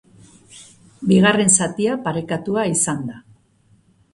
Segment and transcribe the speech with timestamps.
[1.11, 3.21] Bigarren zatia parekatua izan da.